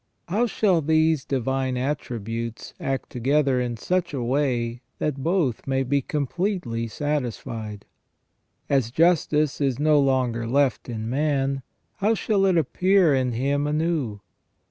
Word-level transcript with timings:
How 0.27 0.47
shall 0.47 0.81
these 0.81 1.23
divine 1.25 1.77
attributes 1.77 2.73
act 2.79 3.11
together 3.11 3.61
in 3.61 3.77
such 3.77 4.15
a 4.15 4.23
way 4.23 4.81
that 4.97 5.21
both 5.21 5.67
may 5.67 5.83
be 5.83 6.01
completely 6.01 6.87
satisfied? 6.87 7.85
As 8.67 8.89
justice 8.89 9.61
is 9.61 9.77
no 9.77 9.99
longer 9.99 10.47
left 10.47 10.89
in 10.89 11.07
man, 11.07 11.61
how 11.97 12.15
shall 12.15 12.45
it 12.47 12.57
appear 12.57 13.13
in 13.13 13.33
him 13.33 13.67
anew? 13.67 14.21